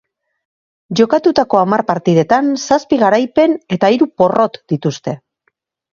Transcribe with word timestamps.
Jokatutako 0.99 1.59
hamar 1.59 1.83
partidetan 1.91 2.49
zazpi 2.63 3.01
garaipen 3.05 3.57
eta 3.77 3.95
hiri 3.97 4.11
porrot 4.23 4.59
dituzte. 4.75 5.19